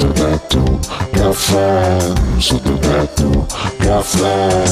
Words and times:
Sottotetto 0.00 0.80
caffè, 1.12 1.98
sottotetto 2.38 3.46
caffè. 3.80 4.64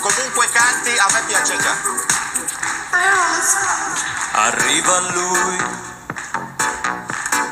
Comunque 0.00 0.48
canti, 0.50 0.96
a 0.96 1.06
me 1.12 1.22
piace 1.26 1.56
già. 1.58 1.76
Arriva 4.32 4.98
lui, 5.12 5.56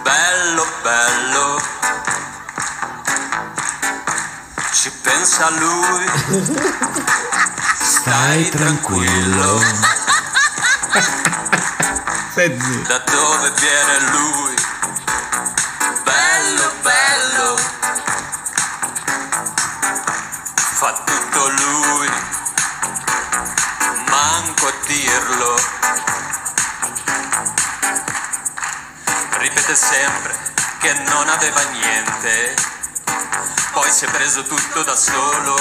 bello 0.03 0.67
bello. 0.83 1.76
Pensa 5.27 5.51
lui. 5.59 6.07
Stai 7.83 8.49
tranquillo. 8.49 9.61
Senti. 12.33 12.83
Da 12.83 13.03
dove 13.11 13.53
viene 13.59 13.99
lui? 14.13 14.55
Bello, 16.05 16.73
bello. 16.81 17.57
Fa 20.55 21.03
tutto 21.05 21.49
lui. 21.49 22.09
Manco 24.09 24.67
a 24.69 24.73
dirlo. 24.87 25.57
Ripete 29.39 29.75
sempre 29.75 30.37
che 30.79 30.93
non 30.93 31.29
aveva 31.29 31.63
niente. 31.73 32.76
Poi 33.77 33.91
si 33.91 34.07
è 34.07 34.11
preso 34.11 34.43
tutto 34.45 34.83
da 34.85 34.97
solo. 34.97 35.55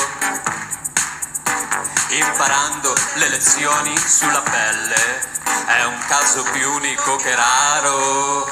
Imparando 2.11 2.93
le 3.15 3.27
lezioni 3.27 3.93
sulla 4.07 4.41
pelle. 4.41 5.19
È 5.65 5.83
un 5.83 5.97
caso 6.07 6.43
più 6.53 6.71
unico 6.71 7.17
che 7.17 7.35
raro. 7.35 8.49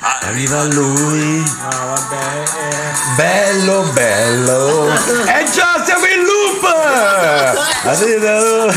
Arriva 0.00 0.64
lui. 0.64 1.38
No, 1.38 1.94
vabbè. 1.94 2.42
eh. 2.42 3.14
Bello, 3.14 3.82
bello. 3.92 4.88
E 5.24 5.48
già 5.52 5.84
siamo 5.84 6.06
in 6.06 6.24
loop. 6.24 6.64
Arriva. 7.84 8.72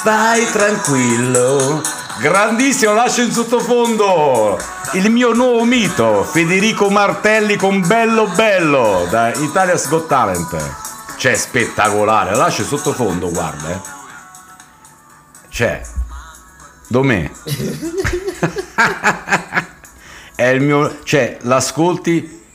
Stai 0.00 0.50
tranquillo. 0.50 1.80
Grandissimo, 2.18 2.94
lascio 2.94 3.20
in 3.20 3.32
sottofondo 3.32 4.77
il 4.94 5.10
mio 5.10 5.32
nuovo 5.32 5.64
mito, 5.64 6.24
Federico 6.24 6.88
Martelli 6.88 7.56
con 7.56 7.86
Bello 7.86 8.26
Bello 8.28 9.06
da 9.10 9.34
Italia's 9.34 9.88
Got 9.88 10.06
Talent. 10.06 11.16
Cioè, 11.16 11.34
spettacolare, 11.34 12.34
lascio 12.34 12.62
in 12.62 12.68
sottofondo, 12.68 13.30
guarda. 13.30 13.70
Eh. 13.70 13.80
Cioè, 15.48 15.82
dov'è? 16.86 17.30
È 20.34 20.46
il 20.46 20.62
mio. 20.62 21.00
Cioè, 21.02 21.38
l'ascolti. 21.42 22.46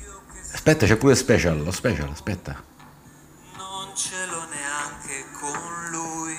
Aspetta, 0.54 0.86
c'è 0.86 0.95
pure 0.95 1.16
special. 1.16 1.61
Lo 1.61 1.72
special, 1.72 2.09
aspetta. 2.11 2.56
Non 3.58 3.89
ce 3.94 4.16
l'ho 4.30 4.45
neanche 4.50 5.26
con 5.39 5.58
lui. 5.92 6.38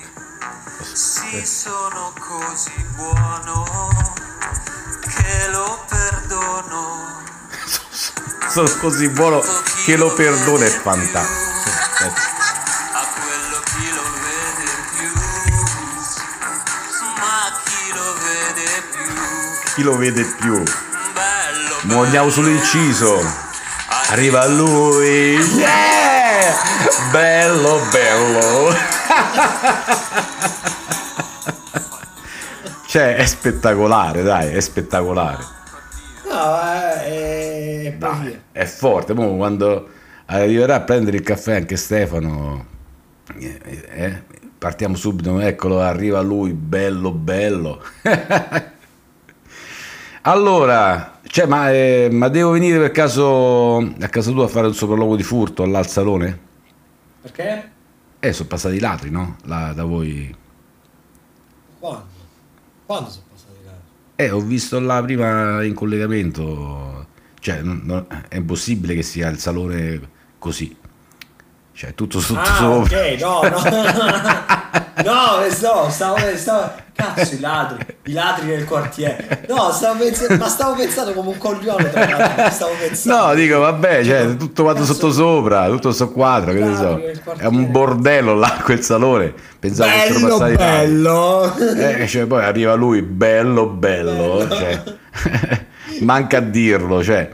Sì, 0.93 1.45
sono 1.45 2.11
così 2.19 2.85
buono 2.95 3.63
che 4.99 5.47
lo 5.51 5.84
perdono. 6.25 7.23
Sono 8.49 8.69
così 8.79 9.09
buono 9.09 9.43
che 9.85 9.95
lo 9.95 10.13
perdono, 10.13 10.63
è 10.63 10.69
fantastico. 10.69 12.13
A 12.93 13.05
quello 13.13 13.59
chi 13.65 13.89
lo 13.93 14.03
vede 14.23 14.71
più. 14.95 15.11
Ma 17.17 17.61
chi 17.63 17.93
lo 17.93 18.13
vede 18.23 18.67
più. 18.91 19.73
Chi 19.75 19.81
lo 19.83 19.97
vede 19.97 20.23
più? 20.39 20.63
Bello. 21.13 21.75
Mo 21.83 22.03
andiamo 22.03 22.29
sull'inciso. 22.29 23.43
Arriva 24.09 24.45
lui. 24.47 25.37
Yeah! 25.37 26.53
Bello, 27.11 27.79
bello. 27.91 28.73
Cioè, 32.87 33.15
è 33.15 33.25
spettacolare, 33.25 34.23
dai, 34.23 34.53
è 34.53 34.61
spettacolare. 34.61 35.54
No, 36.35 36.59
eh, 37.01 37.87
è 37.87 37.93
Dai, 37.97 38.39
è 38.51 38.65
forte. 38.65 39.13
Mo 39.13 39.37
quando 39.37 39.87
arriverà 40.25 40.75
a 40.75 40.81
prendere 40.81 41.15
il 41.17 41.23
caffè 41.23 41.55
anche 41.55 41.77
Stefano, 41.77 42.65
eh, 43.39 43.61
eh, 43.87 44.23
partiamo 44.57 44.95
subito. 44.95 45.39
Eccolo, 45.39 45.79
arriva 45.79 46.19
lui, 46.19 46.51
bello, 46.51 47.11
bello. 47.11 47.81
allora, 50.23 51.19
cioè, 51.23 51.45
ma, 51.45 51.71
eh, 51.71 52.09
ma 52.11 52.27
devo 52.27 52.51
venire 52.51 52.79
per 52.79 52.91
caso 52.91 53.77
a 53.77 54.07
casa 54.09 54.31
tua 54.31 54.45
a 54.45 54.49
fare 54.49 54.67
un 54.67 54.73
sopralluogo 54.73 55.15
di 55.15 55.23
furto 55.23 55.63
all'alzalone? 55.63 56.39
Perché? 57.21 57.71
Eh, 58.19 58.33
sono 58.33 58.49
passati 58.49 58.75
i 58.75 58.79
ladri, 58.79 59.09
no? 59.09 59.37
Là, 59.45 59.71
da 59.71 59.85
voi. 59.85 60.35
Quando? 61.79 62.05
Quando 62.85 63.09
sono 63.09 63.23
passati? 63.29 63.34
Eh, 64.17 64.29
ho 64.31 64.39
visto 64.39 64.79
là 64.79 65.01
prima 65.03 65.61
in 65.63 65.73
collegamento, 65.73 67.07
cioè 67.39 67.61
non- 67.61 68.05
è 68.29 68.35
impossibile 68.37 68.95
che 68.95 69.03
sia 69.03 69.27
il 69.29 69.37
salone 69.39 69.99
così, 70.39 70.75
cioè 71.73 71.93
tutto 71.93 72.19
sotto 72.21 72.39
Ah, 72.39 72.55
sopra. 72.55 72.97
ok, 72.99 73.19
no, 73.19 73.41
no. 73.41 73.59
no, 75.03 75.43
no, 75.43 75.49
stavo, 75.49 75.89
stavo... 75.89 76.83
Cazzo, 76.93 77.35
i 77.35 77.39
ladri, 77.39 77.85
i 78.07 78.11
ladri 78.11 78.47
del 78.47 78.65
quartiere. 78.65 79.45
No, 79.47 79.71
stavo 79.71 80.03
pensando, 80.03 80.37
ma 80.37 80.47
stavo 80.47 80.75
pensando 80.75 81.13
come 81.13 81.29
un 81.29 81.37
coglione. 81.37 81.91
No, 83.05 83.33
dico 83.33 83.59
vabbè, 83.59 84.03
cioè 84.03 84.35
tutto 84.35 84.63
quanto 84.63 84.85
sotto 84.85 85.11
sopra, 85.11 85.67
tutto 85.67 85.91
sto 85.91 86.11
quadro, 86.11 86.53
che 86.53 86.59
ne 86.59 86.75
so. 86.75 87.33
È 87.35 87.45
un 87.45 87.71
bordello 87.71 88.35
là 88.35 88.59
quel 88.63 88.81
salone. 88.81 89.33
Pensavo 89.57 89.89
bello, 89.89 90.37
ladri. 90.37 90.55
bello. 90.55 91.55
Eh, 91.57 92.07
cioè, 92.07 92.25
poi 92.25 92.43
arriva 92.43 92.75
lui, 92.75 93.01
bello, 93.01 93.67
bello, 93.67 94.47
cioè, 94.49 94.83
manca 96.01 96.37
a 96.37 96.41
dirlo, 96.41 97.03
cioè. 97.03 97.27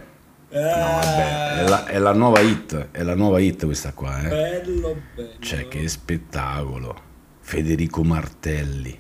No, 0.54 0.60
vabbè, 0.62 1.64
è 1.64 1.68
la, 1.68 1.86
è 1.86 1.98
la 1.98 2.14
nuova 2.14 2.40
hit, 2.40 2.88
è 2.92 3.04
la 3.04 3.16
nuova 3.16 3.40
hit 3.40 3.66
questa 3.66 3.92
qua, 3.94 4.22
eh. 4.22 4.28
Bello, 4.30 4.96
bello. 5.16 5.30
Cioè, 5.40 5.68
che 5.68 5.88
spettacolo. 5.88 7.10
Federico 7.42 8.04
Martelli. 8.04 9.00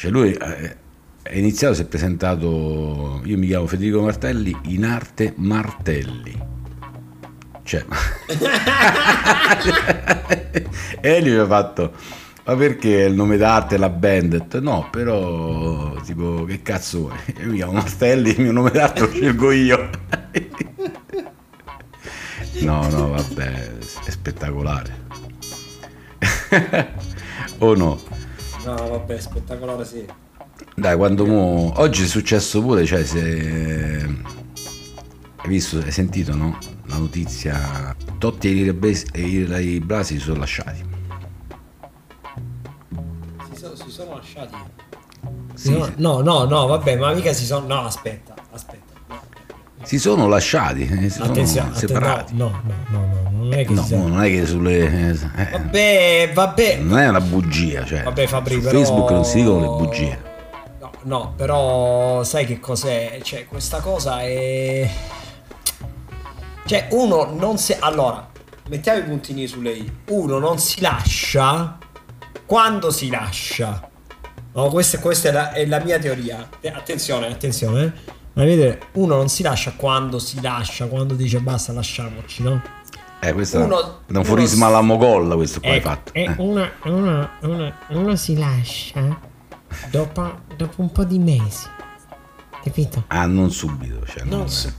Cioè, 0.00 0.10
lui 0.10 0.32
eh, 0.32 0.76
è 1.20 1.36
iniziato, 1.36 1.74
si 1.74 1.82
è 1.82 1.84
presentato. 1.84 3.20
Io 3.22 3.36
mi 3.36 3.48
chiamo 3.48 3.66
Federico 3.66 4.00
Martelli 4.00 4.56
in 4.68 4.86
arte 4.86 5.34
Martelli. 5.36 6.34
Cioè, 7.62 7.84
e 11.02 11.20
lui 11.20 11.32
mi 11.32 11.36
ha 11.36 11.46
fatto. 11.46 11.92
Ma 12.46 12.56
perché 12.56 12.88
il 12.88 13.12
nome 13.12 13.36
d'arte 13.36 13.74
è 13.74 13.78
la 13.78 13.90
band? 13.90 14.42
No, 14.62 14.88
però, 14.90 16.00
tipo, 16.00 16.46
che 16.46 16.62
cazzo 16.62 17.00
vuoi? 17.00 17.18
Io 17.38 17.50
mi 17.50 17.56
chiamo 17.56 17.72
Martelli, 17.72 18.30
il 18.30 18.40
mio 18.40 18.52
nome 18.52 18.70
d'arte 18.70 19.00
lo 19.00 19.10
scelgo 19.10 19.50
io. 19.50 19.90
No, 22.62 22.88
no, 22.88 23.10
vabbè, 23.10 23.78
è 24.04 24.10
spettacolare. 24.10 25.06
o 27.58 27.74
no? 27.74 28.19
No, 28.64 28.74
vabbè, 28.74 29.18
spettacolare 29.18 29.84
sì. 29.84 30.06
Dai, 30.74 30.96
quando 30.96 31.24
mo... 31.26 31.72
Oggi 31.76 32.04
è 32.04 32.06
successo 32.06 32.60
pure, 32.60 32.84
cioè, 32.84 33.04
se... 33.04 34.04
Hai 35.36 35.48
visto, 35.48 35.78
hai 35.78 35.90
sentito, 35.90 36.34
no? 36.34 36.58
La 36.86 36.96
notizia... 36.98 37.96
Totti 38.18 38.48
e 38.48 38.50
i 38.50 38.64
Rebes- 38.64 39.06
e 39.12 39.22
i 39.22 39.74
i 39.74 39.80
Blasi 39.80 40.18
si 40.18 40.24
sono 40.24 40.40
lasciati. 40.40 40.84
Si, 43.50 43.56
so- 43.56 43.76
si 43.76 43.90
sono 43.90 44.16
lasciati. 44.16 44.54
Sì, 45.54 45.70
no, 45.76 45.84
sì. 45.84 45.92
no, 45.96 46.20
no, 46.20 46.44
no, 46.44 46.66
vabbè, 46.66 46.96
ma 46.96 47.12
mica 47.14 47.32
si 47.32 47.46
sono... 47.46 47.66
No, 47.66 47.86
aspetta. 47.86 48.34
Si 49.82 49.98
sono 49.98 50.28
lasciati, 50.28 50.82
eh, 50.86 51.08
si 51.08 51.10
sono 51.10 51.30
Attenzione, 51.30 51.68
atten- 51.70 51.88
separati. 51.88 52.36
no, 52.36 52.60
no, 52.64 52.74
no, 52.88 52.98
no, 53.06 53.30
no, 53.30 53.38
non 53.44 53.52
è 53.54 53.64
che 53.64 53.72
No, 53.72 53.82
si 53.82 53.94
mo 53.94 54.02
sono... 54.02 54.14
non 54.14 54.24
è 54.24 54.28
che 54.28 54.46
sulle... 54.46 55.10
eh, 55.10 55.50
Vabbè, 55.52 56.30
vabbè, 56.34 56.76
non 56.76 56.98
è 56.98 57.08
una 57.08 57.20
bugia, 57.20 57.84
cioè... 57.84 58.02
Vabbè, 58.02 58.26
Fabri, 58.26 58.54
su 58.54 58.60
però- 58.60 58.78
Facebook 58.78 59.10
non 59.10 59.24
si 59.24 59.36
dicono 59.38 59.60
le 59.60 59.66
bugie. 59.84 60.22
No, 60.80 60.90
no, 61.04 61.32
però 61.34 62.22
sai 62.24 62.44
che 62.46 62.60
cos'è? 62.60 63.18
Cioè, 63.22 63.46
questa 63.46 63.80
cosa 63.80 64.20
è... 64.20 64.88
Cioè, 66.66 66.88
uno 66.90 67.32
non 67.36 67.56
si... 67.58 67.74
Allora, 67.78 68.28
mettiamo 68.68 68.98
i 68.98 69.02
puntini 69.04 69.46
sulle 69.46 69.70
i. 69.72 69.92
Uno 70.10 70.38
non 70.38 70.58
si 70.58 70.80
lascia 70.82 71.78
quando 72.46 72.90
si 72.90 73.08
lascia. 73.08 73.88
No, 74.52 74.68
questa, 74.68 74.98
questa 74.98 75.28
è, 75.30 75.32
la, 75.32 75.52
è 75.52 75.64
la 75.66 75.80
mia 75.82 75.98
teoria. 75.98 76.48
Eh, 76.60 76.68
Attenzione, 76.68 77.26
attenzione. 77.28 78.18
Ma 78.32 78.44
vedete, 78.44 78.86
uno 78.92 79.16
non 79.16 79.28
si 79.28 79.42
lascia 79.42 79.72
quando 79.76 80.18
si 80.18 80.40
lascia, 80.40 80.86
quando 80.86 81.14
dice 81.14 81.40
basta 81.40 81.72
lasciamoci, 81.72 82.42
no? 82.42 82.62
Eh, 83.22 83.32
questo 83.34 83.58
Uno- 83.58 84.00
è 84.06 84.16
un 84.16 84.46
s- 84.46 84.60
alla 84.62 84.80
mogolla 84.80 85.34
questo 85.34 85.60
qua 85.60 85.70
hai 85.70 85.76
Ecco, 85.76 85.88
fatto. 85.88 86.12
E 86.14 86.22
Eh. 86.22 86.34
uno, 86.38 86.68
uno, 86.84 87.28
uno, 87.42 87.72
uno 87.88 88.16
si 88.16 88.38
lascia 88.38 89.18
dopo, 89.90 90.40
dopo 90.56 90.80
un 90.80 90.90
po' 90.92 91.04
di 91.04 91.18
mesi. 91.18 91.66
Capito? 92.62 93.04
Ah, 93.08 93.26
non 93.26 93.50
subito. 93.50 94.06
Cioè, 94.06 94.22
non- 94.24 94.38
Non 94.40 94.48
so. 94.48 94.72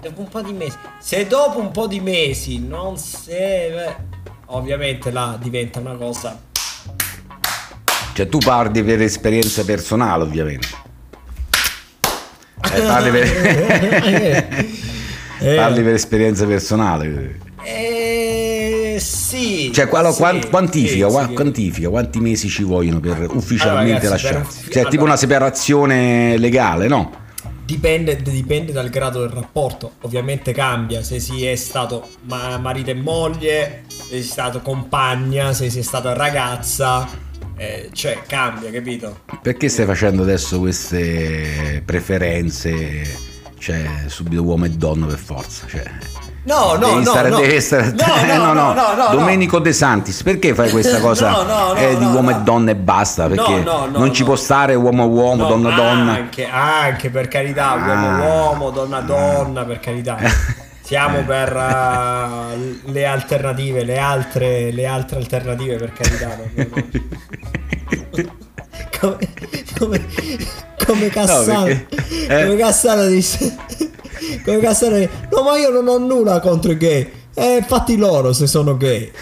Dopo 0.00 0.20
un 0.20 0.28
po' 0.28 0.40
di 0.42 0.52
mesi. 0.52 0.76
Se 1.00 1.26
dopo 1.26 1.58
un 1.58 1.70
po' 1.72 1.86
di 1.88 2.00
mesi 2.00 2.58
non 2.60 2.96
si... 2.96 3.32
Ovviamente 4.46 5.10
là 5.10 5.36
diventa 5.40 5.80
una 5.80 5.94
cosa... 5.96 6.40
Cioè, 8.14 8.28
tu 8.28 8.38
parli 8.38 8.82
per 8.82 9.02
esperienza 9.02 9.64
personale, 9.64 10.22
ovviamente. 10.22 10.68
Eh, 12.74 12.80
parli, 12.82 13.10
per... 13.10 14.66
Eh, 15.40 15.54
parli 15.54 15.82
per 15.84 15.94
esperienza 15.94 16.46
personale. 16.46 17.38
eh, 17.62 18.96
sì. 18.98 19.70
Cioè, 19.72 19.86
quello, 19.86 20.10
sì, 20.10 20.18
quan- 20.18 20.48
quantifica, 20.50 21.08
sì, 21.08 21.16
sì. 21.28 21.32
quantifica 21.32 21.88
quanti 21.90 22.18
mesi 22.18 22.48
ci 22.48 22.64
vogliono 22.64 22.98
per 22.98 23.28
ufficialmente 23.30 24.06
Allora, 24.08 24.20
ragazzi, 24.20 24.64
per 24.64 24.72
Cioè, 24.72 24.82
tipo 24.82 24.88
allora- 24.88 25.02
una 25.04 25.16
separazione 25.16 26.36
legale, 26.38 26.88
no? 26.88 27.26
Dipende, 27.64 28.16
dipende 28.22 28.72
dal 28.72 28.88
grado 28.88 29.20
del 29.20 29.28
rapporto, 29.28 29.92
ovviamente 30.00 30.52
cambia 30.52 31.02
se 31.02 31.20
si 31.20 31.44
è 31.44 31.54
stato 31.54 32.08
ma- 32.22 32.56
marito 32.58 32.90
e 32.90 32.94
moglie, 32.94 33.82
se 33.86 34.04
si 34.22 34.28
è 34.28 34.32
stato 34.32 34.60
compagna, 34.60 35.52
se 35.52 35.68
si 35.70 35.78
è 35.78 35.82
stata 35.82 36.14
ragazza, 36.14 37.06
eh, 37.58 37.90
cioè 37.92 38.22
cambia, 38.26 38.70
capito? 38.70 39.20
Perché 39.42 39.68
stai 39.68 39.84
facendo 39.86 40.22
adesso 40.22 40.58
queste 40.58 41.82
preferenze? 41.84 43.26
Cioè, 43.58 43.84
subito 44.06 44.42
uomo 44.42 44.64
e 44.64 44.70
donna 44.70 45.06
per 45.06 45.18
forza. 45.18 45.66
Cioè, 45.66 45.82
No, 46.44 46.76
no, 46.76 46.86
devi 46.86 47.04
no, 47.04 47.10
stare, 47.10 47.28
no. 47.28 47.40
devi 47.40 47.60
stare- 47.60 47.92
No, 47.92 48.36
no, 48.36 48.52
no, 48.54 48.72
no, 48.72 48.94
no, 48.94 49.08
Domenico 49.10 49.58
De 49.58 49.72
Santis, 49.72 50.22
perché 50.22 50.54
fai 50.54 50.70
questa 50.70 51.00
cosa 51.02 51.30
No, 51.30 51.42
no, 51.42 51.72
no, 51.72 51.74
eh, 51.74 51.96
di 51.98 52.04
no, 52.04 52.12
uomo 52.12 52.30
no. 52.30 52.38
e 52.38 52.40
donna 52.42 52.70
e 52.70 52.76
basta? 52.76 53.26
Perché 53.26 53.60
No, 53.60 53.78
no, 53.80 53.86
no, 53.86 53.98
non 53.98 54.14
ci 54.14 54.20
no. 54.20 54.28
può 54.28 54.36
stare 54.36 54.74
uomo 54.76 55.06
uomo, 55.06 55.42
No, 55.42 55.48
donna 55.48 55.70
donna. 55.74 56.12
Anche, 56.12 56.46
anche 56.48 57.10
per 57.10 57.26
carità, 57.28 57.74
uomo 57.74 58.08
Ah. 58.08 58.18
uomo, 58.46 58.70
donna 58.70 59.00
donna, 59.00 59.64
per 59.64 59.80
carità. 59.80 60.16
Siamo 60.88 61.22
per 61.22 61.54
eh, 61.54 62.80
le 62.90 63.04
alternative, 63.04 63.84
le 63.84 63.98
altre, 63.98 64.72
le 64.72 64.86
altre 64.86 65.18
alternative 65.18 65.76
per 65.76 65.92
carità. 65.92 66.34
no, 66.34 66.48
no, 66.54 66.66
no. 66.70 66.84
come, 68.98 69.18
come, 69.78 70.06
come 70.86 71.08
Cassano, 71.10 71.64
perché- 71.64 72.26
eh. 72.26 72.46
come 72.46 72.56
Cassano 72.56 73.06
disse, 73.06 73.54
come 74.46 74.60
Cassano 74.60 74.96
disse, 74.96 75.10
no 75.30 75.42
ma 75.42 75.58
io 75.58 75.68
non 75.68 75.88
ho 75.88 75.98
nulla 75.98 76.40
contro 76.40 76.72
i 76.72 76.78
gay, 76.78 77.06
eh, 77.34 77.62
fatti 77.66 77.98
loro 77.98 78.32
se 78.32 78.46
sono 78.46 78.74
gay. 78.78 79.12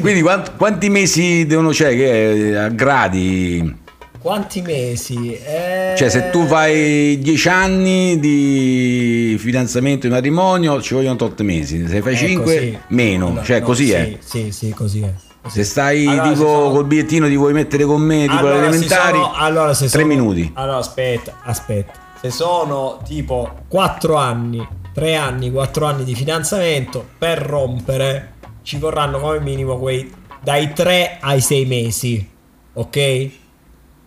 Quindi 0.00 0.22
quant- 0.22 0.56
quanti 0.56 0.88
mesi 0.88 1.44
devono, 1.44 1.74
cioè, 1.74 1.90
che 1.90 2.52
è, 2.52 2.54
a 2.54 2.68
gradi? 2.68 3.79
Quanti 4.20 4.60
mesi? 4.60 5.32
Eh, 5.34 5.94
Cioè, 5.96 6.08
se 6.10 6.28
tu 6.30 6.44
fai 6.46 7.18
10 7.20 7.48
anni 7.48 8.20
di 8.20 9.34
fidanzamento 9.38 10.06
e 10.06 10.10
matrimonio, 10.10 10.80
ci 10.82 10.92
vogliono 10.92 11.16
8 11.18 11.42
mesi. 11.42 11.86
Se 11.88 12.02
fai 12.02 12.12
eh, 12.12 12.16
5, 12.16 12.42
così. 12.54 12.78
meno. 12.88 13.28
Allora, 13.28 13.42
cioè, 13.42 13.60
no, 13.60 13.64
così 13.66 13.86
sì, 13.86 13.92
è. 13.92 14.16
Sì, 14.20 14.52
sì, 14.52 14.70
così 14.70 15.00
è. 15.02 15.12
Così. 15.42 15.56
Se 15.56 15.64
stai 15.64 16.06
Allora, 16.06 16.22
tipo 16.32 16.44
sono- 16.44 16.70
col 16.70 16.84
bigliettino 16.84 17.26
ti 17.28 17.36
vuoi 17.36 17.54
mettere 17.54 17.84
con 17.84 18.02
me, 18.02 18.20
tipo 18.26 18.36
Allora, 18.36 18.56
elementari, 18.66 19.12
sono- 19.16 19.32
allora, 19.32 19.72
se 19.72 19.88
3 19.88 20.00
sono- 20.02 20.06
minuti. 20.06 20.50
Allora, 20.54 20.76
aspetta, 20.76 21.38
aspetta. 21.44 21.92
Se 22.20 22.30
sono 22.30 23.00
tipo 23.06 23.50
4 23.68 24.16
anni, 24.16 24.66
3 24.92 25.14
anni, 25.14 25.50
4 25.50 25.86
anni 25.86 26.04
di 26.04 26.14
fidanzamento, 26.14 27.02
per 27.16 27.38
rompere 27.38 28.32
ci 28.62 28.76
vorranno 28.76 29.18
come 29.18 29.40
minimo 29.40 29.78
quei 29.78 30.12
dai 30.42 30.74
3 30.74 31.16
ai 31.22 31.40
6 31.40 31.64
mesi. 31.64 32.28
Ok? 32.74 33.30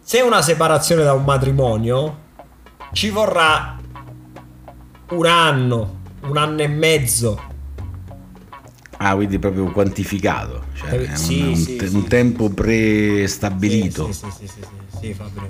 Se 0.05 0.19
una 0.19 0.41
separazione 0.41 1.03
da 1.03 1.13
un 1.13 1.23
matrimonio, 1.23 2.17
ci 2.91 3.09
vorrà 3.09 3.79
un 5.09 5.25
anno, 5.25 5.99
un 6.23 6.37
anno 6.37 6.61
e 6.61 6.67
mezzo. 6.67 7.41
Ah, 8.97 9.15
quindi 9.15 9.39
proprio 9.39 9.71
quantificato. 9.71 10.65
Cioè, 10.75 10.89
Capi- 10.89 11.03
è 11.05 11.09
un, 11.09 11.15
sì, 11.15 11.41
un 11.41 11.55
sì, 11.55 11.75
te- 11.77 11.87
sì. 11.87 11.95
un 11.95 12.07
tempo 12.07 12.49
prestabilito. 12.49 14.11
Sì, 14.11 14.13
sì, 14.13 14.25
sì, 14.39 14.47
sì, 14.47 14.47
sì, 14.47 14.61
sì, 14.91 14.97
sì, 14.99 15.13
Fabio. 15.13 15.41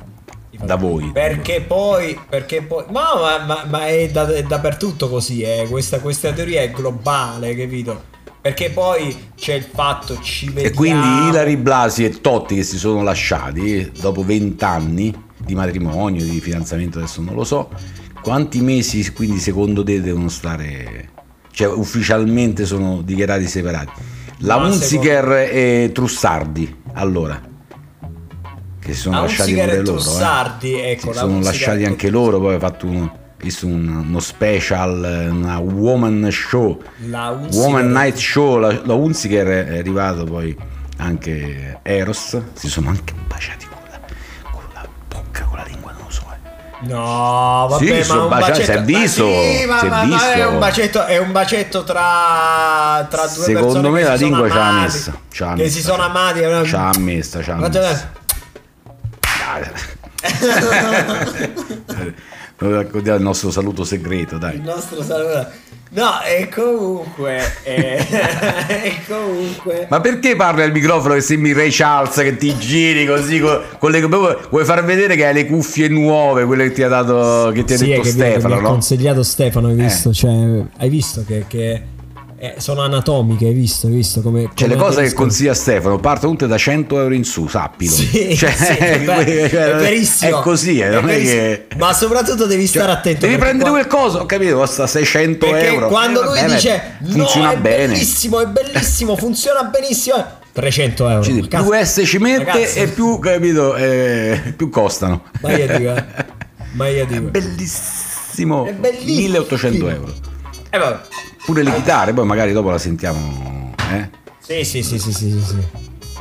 Sì. 0.52 0.58
Da 0.66 0.76
voi. 0.76 1.10
Perché 1.12 1.62
poi, 1.62 2.18
perché 2.30 2.62
poi, 2.62 2.86
ma, 2.90 3.16
ma- 3.16 3.46
ma- 3.46 3.66
ma 3.68 3.88
è, 3.88 4.10
da- 4.12 4.32
è 4.32 4.44
dappertutto 4.44 5.10
così, 5.10 5.42
eh. 5.42 5.66
questa, 5.70 6.00
questa 6.00 6.32
teoria 6.32 6.62
è 6.62 6.72
globale, 6.72 7.56
capito? 7.56 8.12
Perché 8.44 8.72
poi 8.72 9.30
c'è 9.38 9.54
il 9.54 9.64
fatto, 9.64 10.20
ci 10.20 10.48
vediamo... 10.48 10.68
E 10.68 10.72
quindi 10.74 11.08
Ilari 11.30 11.56
Blasi 11.56 12.04
e 12.04 12.20
Totti 12.20 12.56
che 12.56 12.64
si 12.64 12.78
sono 12.78 13.02
lasciati 13.02 13.90
dopo 13.98 14.22
20 14.22 14.62
anni 14.66 15.16
di 15.38 15.56
matrimonio, 15.56 16.26
di 16.26 16.42
fidanzamento, 16.42 16.98
adesso 16.98 17.22
non 17.22 17.36
lo 17.36 17.46
so, 17.46 17.70
quanti 18.22 18.60
mesi 18.60 19.14
quindi 19.14 19.40
secondo 19.40 19.82
te 19.82 20.02
devono 20.02 20.28
stare, 20.28 21.12
cioè 21.52 21.72
ufficialmente 21.72 22.66
sono 22.66 23.02
dichiarati 23.02 23.48
separati? 23.48 23.92
La 24.40 24.58
Ma 24.58 24.66
Hunziker 24.66 25.32
e 25.50 25.92
Trussardi, 25.94 26.82
allora, 26.96 27.42
che 28.78 28.94
si 28.94 29.00
sono 29.00 29.16
La 29.16 29.22
lasciati 29.22 29.52
Hunziker 29.52 29.70
pure 29.70 29.80
e 29.80 29.86
loro. 29.86 30.02
Trussardi, 30.02 30.74
eh. 30.74 30.92
ecco, 30.92 31.14
si 31.14 31.18
sono 31.18 31.40
lasciati 31.40 31.86
anche 31.86 32.10
loro, 32.10 32.42
poi 32.42 32.56
ha 32.56 32.60
fatto 32.60 32.88
uno, 32.88 33.20
visto 33.44 33.68
un- 33.68 34.06
uno 34.08 34.20
special, 34.20 35.28
una 35.32 35.58
woman 35.60 36.28
show. 36.32 36.82
La 37.10 37.30
Woman 37.52 37.92
Night 37.92 38.16
Show, 38.18 38.58
la, 38.58 38.80
la 38.84 38.94
Hunziker 38.94 39.46
è 39.68 39.78
arrivato 39.80 40.24
poi 40.24 40.56
anche 40.98 41.80
Eros, 41.84 42.38
si 42.54 42.70
sono 42.70 42.90
anche 42.90 43.14
baciati 43.28 43.66
con 43.68 43.78
la, 43.90 44.00
con 44.50 44.62
la 44.74 44.88
bocca, 45.10 45.44
con 45.44 45.58
la 45.58 45.64
lingua, 45.68 45.92
non 45.92 46.04
lo 46.06 46.10
so. 46.12 46.24
eh. 46.32 46.88
No, 46.88 47.68
vabbè, 47.70 47.86
Sì, 47.86 47.92
ma 47.98 48.04
sono 48.04 48.24
un 48.24 48.30
baciati, 48.30 48.52
bacetto... 48.60 48.72
si 48.72 48.78
è 48.78 48.82
visto, 48.84 49.42
sì, 49.42 49.66
ma, 49.66 49.80
si 49.80 49.86
è 49.86 49.90
ma- 49.90 50.34
è 50.34 50.46
un 50.46 50.60
bacetto, 50.60 51.06
è 51.06 51.18
un 51.18 51.32
bacetto 51.34 51.84
tra, 51.84 53.06
tra 53.10 53.26
due 53.28 53.44
Secondo 53.44 53.90
me 53.90 54.04
la 54.04 54.14
lingua 54.16 54.48
l'ha 54.48 54.68
amati, 54.68 54.82
messa, 54.84 55.12
che 55.30 55.46
messa, 55.56 55.70
si 55.70 55.82
sono 55.82 56.04
amati. 56.04 56.40
Ce 56.40 56.48
l'ha 56.78 56.92
messa, 56.98 57.40
l'ha 57.40 57.54
Guarda- 57.56 57.90
messa. 57.90 58.12
Noi 62.64 62.74
raccontiamo 62.74 63.18
il 63.18 63.24
nostro 63.24 63.52
saluto 63.52 63.84
segreto, 63.84 64.36
Il 64.36 64.40
dai. 64.40 64.62
nostro 64.62 65.04
saluto. 65.04 65.48
No, 65.90 66.22
e 66.24 66.48
comunque. 66.50 67.40
eh, 67.64 67.98
E 68.68 68.96
comunque. 69.08 69.86
Ma 69.90 70.00
perché 70.02 70.36
parli 70.36 70.64
al 70.64 70.72
microfono 70.72 71.14
che 71.14 71.22
sembri 71.22 71.52
Ray 71.54 71.70
Charles 71.72 72.16
che 72.16 72.36
ti 72.38 72.58
giri 72.58 73.06
così 73.06 73.40
con, 73.40 73.60
con 73.78 73.92
le 73.92 74.02
vuoi 74.02 74.66
far 74.66 74.84
vedere 74.86 75.16
che 75.16 75.26
hai 75.28 75.34
le 75.34 75.46
cuffie 75.46 75.90
nuove, 75.90 76.46
quelle 76.46 76.70
che 76.70 76.72
ti 76.72 76.84
ha 76.84 76.88
dato 76.88 77.52
che 77.54 77.64
ti 77.66 77.74
ha 77.74 77.78
Sì, 77.78 77.86
detto 77.88 78.00
è 78.00 78.04
che 78.04 78.08
mi- 78.10 78.14
Stefano, 78.16 78.54
mi 78.56 78.60
ha 78.60 78.64
no? 78.64 78.70
consigliato 78.70 79.24
Stefano, 79.24 79.68
hai 79.68 79.74
Eh. 79.74 79.84
visto? 79.84 80.14
Cioè, 80.14 80.32
hai 80.78 80.90
visto 80.90 81.24
che, 81.28 81.46
che, 81.48 81.82
eh, 82.44 82.56
sono 82.58 82.82
anatomiche, 82.82 83.46
hai 83.46 83.54
visto? 83.54 83.88
Hai 83.88 83.94
visto 83.94 84.20
come. 84.20 84.50
Cioè, 84.54 84.68
le 84.68 84.76
cose 84.76 85.02
che 85.04 85.14
consiglia 85.14 85.54
Stefano 85.54 85.98
partono 85.98 86.34
tutte 86.34 86.48
da 86.48 86.58
100 86.58 87.00
euro 87.00 87.14
in 87.14 87.24
su, 87.24 87.48
sappilo. 87.48 87.90
Sì, 87.94 88.36
Cioè, 88.36 88.52
sì, 88.52 88.72
è, 88.76 89.00
ver- 89.00 89.50
cioè, 89.50 89.72
è 89.72 89.76
verissimo. 89.78 90.40
È 90.40 90.42
così, 90.42 90.80
eh, 90.80 91.00
è 91.00 91.02
che. 91.06 91.68
Ma 91.78 91.94
soprattutto 91.94 92.46
devi 92.46 92.68
Cioè, 92.68 92.82
stare 92.82 92.92
attento. 92.92 93.26
Devi 93.26 93.38
prendere 93.38 93.70
qua- 93.70 93.80
quel 93.80 93.88
coso, 93.90 94.18
ho 94.20 94.26
capito, 94.26 94.58
costa 94.58 94.86
600 94.88 95.46
Perché 95.50 95.68
euro. 95.68 95.88
quando 95.88 96.22
Eh, 96.22 96.26
lui 96.26 96.40
vabbè, 96.42 96.54
dice 96.54 96.82
funziona 97.02 97.46
no, 97.48 97.54
è 97.54 97.58
bene. 97.60 97.88
bellissimo, 97.94 98.40
è 98.42 98.48
bellissimo, 98.48 99.16
funziona 99.16 99.64
benissimo. 99.64 100.26
300 100.52 101.08
euro. 101.10 101.24
Ci 101.24 101.32
dico, 101.34 101.48
Cazzo, 101.48 101.70
più 101.70 101.80
S 101.86 102.02
ci 102.06 102.18
mette 102.18 102.44
ragazzi, 102.44 102.80
e 102.80 102.88
più, 102.90 103.20
capito, 103.20 103.76
eh, 103.78 104.54
più 104.56 104.70
costano. 104.70 105.24
Ma 105.40 105.52
io 105.56 105.78
dico, 105.78 105.96
eh. 105.96 106.06
Ma 106.74 106.88
io 106.90 107.04
È 107.04 107.06
dico. 107.06 107.22
bellissimo. 107.22 108.66
È 108.66 108.74
bellissimo. 108.74 109.16
1800 109.22 109.88
euro. 109.90 110.14
Eh, 110.70 110.78
vabbè. 110.78 111.00
Pure 111.46 111.64
le 111.64 111.74
chitarre, 111.74 112.14
poi 112.14 112.26
magari 112.26 112.54
dopo 112.54 112.70
la 112.70 112.78
sentiamo. 112.78 113.74
Eh? 113.92 114.10
Sì, 114.40 114.64
sì, 114.64 114.82
sì, 114.84 114.98
sì, 115.00 115.12
sì, 115.12 115.30
sì, 115.32 115.42
sì. 115.42 115.56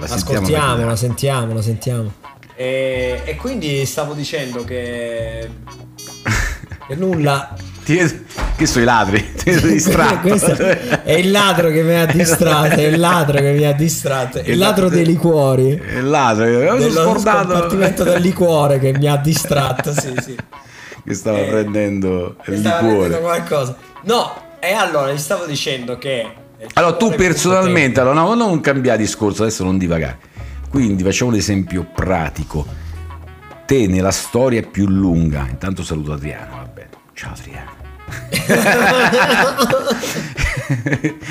La 0.00 0.07
sentiamo 0.07 0.41
Ascoltiamo, 0.41 0.87
la 0.87 0.97
sentiamo, 0.97 1.55
la 1.55 1.62
sentiamo. 1.62 2.12
E, 2.57 3.23
e 3.25 3.37
quindi 3.37 3.85
stavo 3.87 4.14
dicendo 4.14 4.64
che. 4.64 5.49
che 6.88 6.95
nulla. 6.97 7.55
Ti- 7.85 8.25
Che 8.57 8.67
sono 8.67 8.83
i 8.83 8.87
ladri? 8.87 9.33
Ti 9.35 9.50
vedo 9.50 9.67
distratto. 9.69 10.29
È 11.05 11.12
il 11.12 11.31
ladro 11.31 11.71
che 11.71 11.83
mi 11.83 11.95
ha 11.95 12.07
distratto. 12.07 12.75
È 12.76 12.83
il 12.87 12.99
ladro 12.99 13.38
che 13.38 13.52
mi 13.52 13.64
ha 13.64 13.73
distratto. 13.73 14.38
È 14.38 14.49
il 14.50 14.59
ladro 14.59 14.88
dei 14.88 15.05
liquori. 15.05 15.69
Il 15.71 16.09
ladro, 16.09 16.45
Dello 16.45 16.91
scordato 16.91 17.49
scompartimento 17.49 18.05
del 18.05 18.21
liquore 18.21 18.79
che 18.79 18.93
mi 18.97 19.07
ha 19.09 19.17
distratto. 19.17 19.93
Sì, 19.93 20.12
sì. 20.21 20.37
che 21.05 21.14
stava 21.14 21.38
Eh, 21.38 21.45
prendendo 21.49 22.37
il 22.47 22.59
Stava 22.59 22.81
liquore. 22.87 23.09
vedendo 23.09 23.26
qualcosa. 23.26 23.76
No, 24.02 24.33
e 24.64 24.73
allora 24.75 25.12
gli 25.12 25.19
stavo 25.19 25.45
dicendo 25.45 25.99
che. 25.99 26.25
Allora, 26.75 26.97
tu 26.97 27.11
personalmente, 27.16 27.99
allora, 27.99 28.21
no, 28.21 28.35
non 28.35 28.61
cambiare 28.61 28.99
discorso, 28.99 29.42
adesso 29.42 29.64
non 29.64 29.76
divagare. 29.76 30.31
Quindi 30.71 31.02
facciamo 31.02 31.33
un 31.33 31.37
esempio 31.37 31.85
pratico. 31.92 32.64
te 33.66 33.88
nella 33.88 34.12
storia 34.12 34.62
più 34.62 34.87
lunga. 34.87 35.49
Intanto 35.50 35.83
saluto 35.83 36.12
Adriano, 36.12 36.59
va 36.59 36.71
bene. 36.73 36.90
Ciao 37.12 37.33
Adriano. 37.33 37.81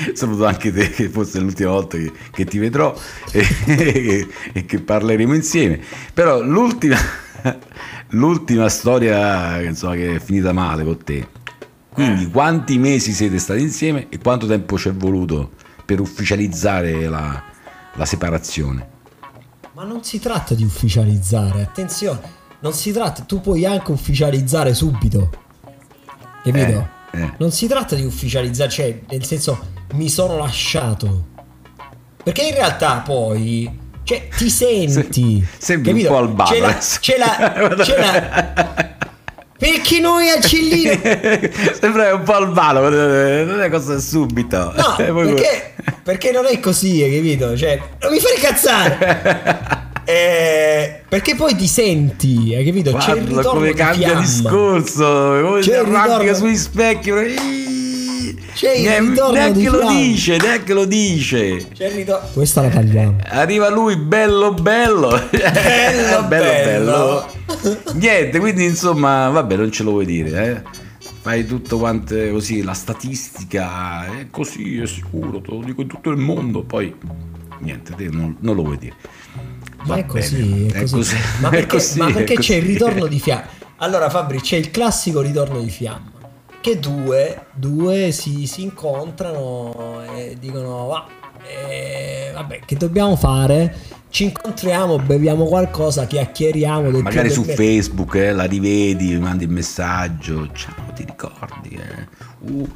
Saluto 0.12 0.44
anche 0.44 0.70
te, 0.72 0.90
che 0.90 1.08
forse 1.08 1.38
è 1.38 1.40
l'ultima 1.40 1.70
volta 1.70 1.96
che, 1.96 2.12
che 2.30 2.44
ti 2.44 2.58
vedrò 2.58 2.94
e, 3.30 4.28
e 4.52 4.66
che 4.66 4.80
parleremo 4.80 5.34
insieme. 5.34 5.80
Però 6.12 6.42
l'ultima, 6.42 6.98
l'ultima 8.10 8.68
storia 8.68 9.62
insomma, 9.62 9.94
che 9.94 10.16
è 10.16 10.18
finita 10.18 10.52
male 10.52 10.84
con 10.84 11.02
te. 11.02 11.40
Quindi 11.92 12.30
quanti 12.30 12.78
mesi 12.78 13.12
siete 13.12 13.38
stati 13.38 13.60
insieme 13.60 14.08
e 14.08 14.18
quanto 14.18 14.46
tempo 14.46 14.78
ci 14.78 14.88
è 14.88 14.92
voluto 14.92 15.50
per 15.84 16.00
ufficializzare 16.00 17.06
la, 17.08 17.42
la 17.94 18.04
separazione? 18.04 18.88
Ma 19.74 19.84
non 19.84 20.02
si 20.02 20.18
tratta 20.18 20.54
di 20.54 20.64
ufficializzare, 20.64 21.62
attenzione, 21.62 22.20
non 22.60 22.72
si 22.72 22.92
tratta, 22.92 23.22
tu 23.22 23.40
puoi 23.40 23.64
anche 23.66 23.90
ufficializzare 23.90 24.74
subito. 24.74 25.30
Capito? 26.42 26.88
Eh, 27.12 27.20
eh. 27.22 27.32
Non 27.38 27.50
si 27.52 27.66
tratta 27.66 27.94
di 27.94 28.04
ufficializzare, 28.04 28.70
cioè, 28.70 29.00
nel 29.08 29.24
senso, 29.24 29.58
mi 29.94 30.08
sono 30.08 30.36
lasciato. 30.38 31.26
Perché 32.22 32.42
in 32.42 32.54
realtà 32.54 32.98
poi, 33.00 33.70
cioè, 34.02 34.28
ti 34.36 34.48
senti. 34.50 35.44
Sembri 35.58 35.90
un 35.90 35.96
capito? 35.96 36.12
po' 36.14 36.18
al 36.20 36.32
bar 36.32 36.48
C'è 36.48 36.58
la, 36.60 36.78
c'è 36.78 37.16
la, 37.18 37.74
c'è 37.82 37.98
la- 37.98 38.96
Perché 39.62 40.00
noi 40.00 40.28
al 40.28 40.40
cellino... 40.44 40.90
Sembra 41.80 42.12
un 42.14 42.22
po' 42.24 42.32
al 42.32 42.50
valo, 42.52 42.88
non 42.88 43.60
è 43.60 43.70
cosa 43.70 43.96
subito. 44.00 44.72
No, 44.74 44.94
perché, 45.14 45.74
perché 46.02 46.32
non 46.32 46.46
è 46.46 46.58
così, 46.58 46.98
capito? 46.98 47.56
Cioè, 47.56 47.80
non 48.00 48.10
mi 48.10 48.18
fai 48.18 48.34
incazzare! 48.34 49.80
Eh, 50.04 51.02
perché 51.08 51.36
poi 51.36 51.54
ti 51.54 51.68
senti, 51.68 52.52
hai 52.56 52.64
capito? 52.64 52.90
C'è 52.90 53.12
il 53.12 53.18
Guarda 53.22 53.36
ritorno 53.36 53.50
come 53.60 53.68
di 53.68 53.74
cambia 53.74 54.06
fiamma. 54.08 54.20
discorso, 54.20 55.04
come 55.44 55.60
C'è 55.60 55.84
ritorno- 55.84 56.34
sugli 56.34 56.56
specchi. 56.56 57.10
C'è 58.52 58.72
il 58.72 58.82
ne- 58.82 58.98
ritorno 59.00 59.32
neanche 59.32 59.58
di 59.60 59.64
lo 59.66 59.78
fiamma. 59.78 59.92
dice, 59.92 60.36
neanche 60.38 60.72
lo 60.74 60.84
dice. 60.86 61.68
C'è 61.72 61.86
il 61.86 61.92
ritorno- 61.92 62.28
Questa 62.32 62.62
la 62.62 62.68
tagliamo. 62.68 63.16
Arriva 63.28 63.68
lui 63.70 63.94
bello 63.94 64.52
bello. 64.54 65.28
Bello, 65.30 66.22
bello. 66.24 67.26
Niente, 67.94 68.38
quindi 68.38 68.64
insomma, 68.64 69.28
vabbè, 69.28 69.56
non 69.56 69.70
ce 69.70 69.82
lo 69.82 69.92
vuoi 69.92 70.06
dire, 70.06 70.64
eh. 70.64 70.80
Fai 71.22 71.46
tutto 71.46 71.78
quanto 71.78 72.16
così, 72.30 72.62
la 72.62 72.74
statistica 72.74 74.06
è 74.18 74.28
così, 74.30 74.78
è 74.80 74.86
sicuro, 74.86 75.40
te 75.40 75.50
lo 75.52 75.62
dico 75.62 75.82
in 75.82 75.86
tutto 75.88 76.10
il 76.10 76.16
mondo, 76.16 76.64
poi 76.64 76.94
niente, 77.60 77.94
te 77.94 78.08
non, 78.08 78.36
non 78.40 78.56
lo 78.56 78.62
vuoi 78.64 78.78
dire. 78.78 78.96
Ma 79.84 79.94
Va 79.94 79.96
è 79.96 80.06
così, 80.06 80.66
è 80.66 80.88
così. 80.88 81.16
Ma 81.38 81.50
è 81.50 81.64
perché, 81.66 81.66
così, 81.66 81.98
ma 81.98 82.08
è 82.08 82.12
perché 82.12 82.38
c'è 82.38 82.56
il 82.56 82.62
così. 82.62 82.72
ritorno 82.72 83.06
di 83.06 83.20
fiamma? 83.20 83.46
Allora, 83.76 84.10
Fabri, 84.10 84.40
c'è 84.40 84.56
il 84.56 84.70
classico 84.70 85.20
ritorno 85.20 85.60
di 85.60 85.70
fiamma. 85.70 86.10
Che 86.60 86.78
due, 86.78 87.46
due 87.52 88.12
si, 88.12 88.46
si 88.46 88.62
incontrano 88.62 90.02
e 90.16 90.36
dicono: 90.38 90.86
Va, 90.86 91.06
eh, 91.42 92.30
vabbè, 92.32 92.60
che 92.64 92.76
dobbiamo 92.76 93.16
fare? 93.16 93.74
Ci 94.12 94.24
incontriamo, 94.24 94.98
beviamo 94.98 95.46
qualcosa, 95.46 96.06
chiacchieriamo. 96.06 96.90
del 96.90 97.02
Magari 97.02 97.30
su 97.30 97.40
bene. 97.40 97.54
Facebook 97.54 98.14
eh, 98.16 98.32
la 98.32 98.44
rivedi, 98.44 99.18
mandi 99.18 99.44
il 99.44 99.50
messaggio, 99.50 100.50
ciao, 100.52 100.92
ti 100.94 101.02
ricordi? 101.06 101.70
eh? 101.70 102.06
Uh, 102.40 102.70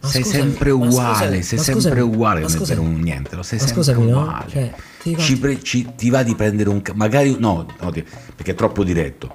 sei 0.00 0.24
scusami, 0.24 0.42
sempre 0.42 0.70
uguale, 0.70 1.14
scusami, 1.14 1.42
sei 1.44 1.58
sempre 1.58 1.82
scusami, 1.82 2.00
uguale, 2.00 2.40
non 2.40 2.50
è 2.50 2.52
scusami. 2.52 2.86
niente, 3.00 3.36
lo 3.36 3.44
sei 3.44 3.58
sempre 3.60 3.76
scusami, 3.76 4.10
no? 4.10 4.20
uguale. 4.22 4.44
Cioè, 4.50 4.74
ti 5.00 5.16
Ci 5.16 5.38
pre- 5.38 5.62
ci- 5.62 5.92
ti 5.96 6.10
va 6.10 6.24
di 6.24 6.34
prendere 6.34 6.68
un... 6.70 6.82
magari 6.94 7.36
no, 7.38 7.66
no, 7.80 7.90
perché 7.90 8.50
è 8.50 8.54
troppo 8.56 8.82
diretto. 8.82 9.32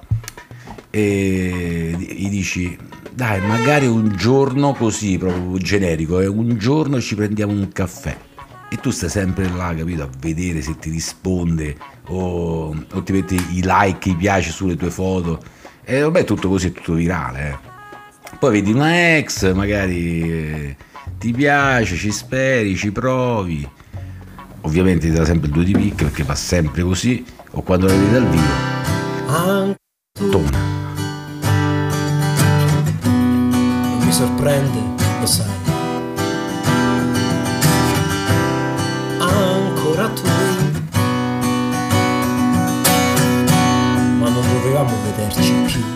E 0.90 1.94
gli 1.98 2.28
dici, 2.28 2.76
dai, 3.14 3.40
magari 3.40 3.86
un 3.86 4.14
giorno 4.14 4.74
così, 4.74 5.16
proprio 5.16 5.56
generico, 5.56 6.20
eh, 6.20 6.26
un 6.26 6.58
giorno 6.58 7.00
ci 7.00 7.14
prendiamo 7.14 7.52
un 7.54 7.72
caffè. 7.72 8.14
E 8.68 8.76
tu 8.78 8.90
stai 8.90 9.08
sempre 9.08 9.48
là, 9.48 9.74
capito, 9.76 10.02
a 10.02 10.08
vedere 10.18 10.60
se 10.60 10.76
ti 10.76 10.90
risponde 10.90 11.76
o, 12.08 12.74
o 12.92 13.02
ti 13.02 13.12
metti 13.12 13.34
i 13.34 13.62
like, 13.64 14.08
i 14.08 14.16
piace 14.16 14.50
sulle 14.50 14.76
tue 14.76 14.90
foto. 14.90 15.40
E 15.84 16.00
vabbè, 16.00 16.24
tutto 16.24 16.48
così, 16.48 16.68
è 16.68 16.72
tutto 16.72 16.94
virale. 16.94 17.48
eh. 17.48 17.74
Poi 18.38 18.50
vedi 18.52 18.72
una 18.72 19.16
ex, 19.16 19.52
magari 19.54 20.20
eh, 20.20 20.76
ti 21.18 21.32
piace, 21.32 21.96
ci 21.96 22.10
speri, 22.10 22.76
ci 22.76 22.90
provi. 22.90 23.66
Ovviamente 24.62 25.08
ti 25.08 25.14
dà 25.14 25.24
sempre 25.24 25.48
due 25.48 25.64
di 25.64 25.72
picche 25.72 26.04
perché 26.04 26.24
va 26.24 26.34
sempre 26.34 26.82
così. 26.82 27.24
O 27.52 27.62
quando 27.62 27.86
la 27.86 27.92
vedi 27.94 28.10
dal 28.10 28.28
vivo, 28.28 28.42
tona. 30.30 30.58
non 33.04 34.04
mi 34.04 34.12
sorprende, 34.12 34.80
lo 35.20 35.26
sai. 35.26 35.75
that 45.36 45.76
you. 45.76 45.95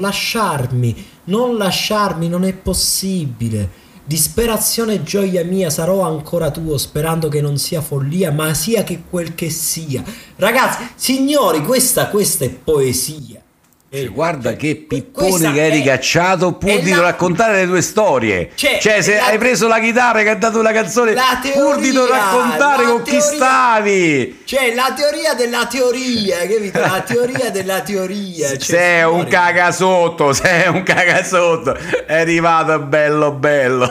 Lasciarmi, 0.00 1.06
non 1.24 1.56
lasciarmi 1.56 2.28
non 2.28 2.44
è 2.44 2.52
possibile. 2.54 3.88
Disperazione 4.04 4.94
e 4.94 5.02
gioia 5.04 5.44
mia, 5.44 5.70
sarò 5.70 6.00
ancora 6.00 6.50
tuo, 6.50 6.76
sperando 6.78 7.28
che 7.28 7.40
non 7.40 7.58
sia 7.58 7.80
follia, 7.80 8.32
ma 8.32 8.52
sia 8.54 8.82
che 8.82 9.04
quel 9.08 9.36
che 9.36 9.50
sia. 9.50 10.02
Ragazzi, 10.36 10.88
signori, 10.96 11.62
questa, 11.62 12.08
questa 12.08 12.44
è 12.44 12.50
poesia. 12.50 13.40
Eh, 13.92 14.06
Guarda 14.06 14.50
cioè, 14.50 14.56
che 14.58 14.76
pippone 14.86 15.52
che 15.52 15.62
hai 15.62 15.70
ricacciato 15.72 16.52
pur 16.52 16.78
di 16.80 16.90
la- 16.90 17.00
raccontare 17.00 17.62
le 17.62 17.66
tue 17.66 17.82
storie. 17.82 18.50
Cioè, 18.54 18.78
Cioè, 18.80 19.02
se 19.02 19.16
la- 19.16 19.26
hai 19.26 19.36
preso 19.38 19.66
la 19.66 19.80
chitarra 19.80 20.20
e 20.20 20.24
cantato 20.24 20.60
una 20.60 20.70
canzone 20.70 21.12
La 21.12 21.40
pur 21.42 21.76
di 21.80 21.90
non 21.92 22.06
teoria, 22.06 22.22
raccontare 22.24 22.84
con 22.84 23.02
chi 23.02 23.10
teoria- 23.10 23.20
stavi. 23.34 24.42
Cioè, 24.44 24.74
la 24.76 24.92
teoria 24.96 25.34
della 25.34 25.66
teoria, 25.66 26.36
capito? 26.46 26.78
La 26.78 27.02
teoria 27.04 27.50
della 27.50 27.80
teoria. 27.80 28.48
Cioè, 28.56 28.60
sei 28.60 29.02
un 29.02 29.26
cagasotto, 29.26 30.32
sei 30.34 30.68
un 30.68 30.84
cagasotto. 30.84 31.76
È 32.06 32.14
arrivato 32.20 32.78
bello 32.78 33.32
bello. 33.32 33.90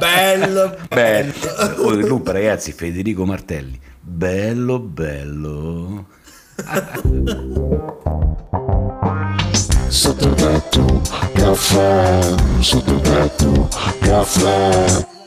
Bello, 0.00 0.76
Beh, 0.92 1.32
bello. 1.36 2.14
oh, 2.14 2.22
ragazzi, 2.24 2.72
Federico 2.72 3.24
Martelli. 3.24 3.78
Bello 4.00 4.80
bello. 4.80 6.06
Sotto 9.88 10.34
tetto, 10.34 11.00
caffè, 11.34 12.20
sotto 12.60 13.00
tetto, 13.00 13.68
caffè. 14.00 15.21